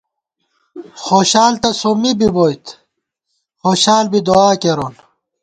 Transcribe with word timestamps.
خوشال 1.03 1.53
تہ 1.61 1.69
سومّی 1.79 2.11
بی 2.19 2.27
بوئیت، 2.35 2.65
خوشال 3.61 4.05
بی 4.11 4.19
دُعا 4.27 4.51
کېرون 4.61 4.93